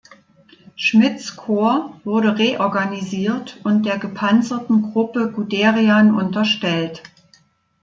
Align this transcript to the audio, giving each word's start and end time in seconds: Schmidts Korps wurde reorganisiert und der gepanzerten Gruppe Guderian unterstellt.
Schmidts 0.75 1.35
Korps 1.35 2.03
wurde 2.07 2.35
reorganisiert 2.39 3.59
und 3.63 3.85
der 3.85 3.99
gepanzerten 3.99 4.81
Gruppe 4.81 5.31
Guderian 5.31 6.15
unterstellt. 6.15 7.03